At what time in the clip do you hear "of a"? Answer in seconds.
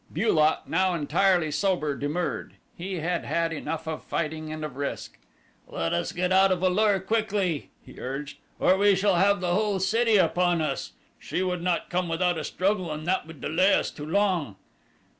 6.51-6.69